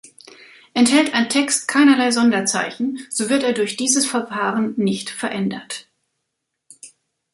[0.73, 5.89] Enthält ein Text keinerlei Sonderzeichen, so wird er durch dieses Verfahren nicht verändert.